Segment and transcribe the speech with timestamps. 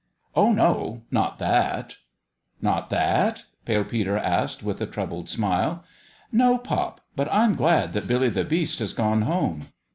[0.35, 1.97] "Oh, no; not that!""
[2.69, 5.83] Not that?" Pale Peter asked, with a troubled smile."
[6.31, 9.67] No, pop; but I'm glad that Billy the Beast has gone home."